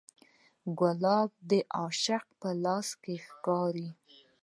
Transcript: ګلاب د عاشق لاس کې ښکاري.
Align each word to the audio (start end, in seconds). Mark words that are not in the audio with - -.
ګلاب 0.79 1.29
د 1.49 1.51
عاشق 1.77 2.25
لاس 2.63 2.87
کې 3.03 3.15
ښکاري. 3.25 3.89